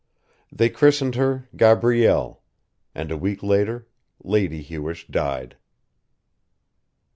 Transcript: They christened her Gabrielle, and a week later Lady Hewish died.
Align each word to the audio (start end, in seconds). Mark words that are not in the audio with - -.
They 0.51 0.69
christened 0.71 1.13
her 1.13 1.47
Gabrielle, 1.55 2.41
and 2.95 3.11
a 3.11 3.17
week 3.19 3.43
later 3.43 3.87
Lady 4.23 4.63
Hewish 4.63 5.05
died. 5.07 5.57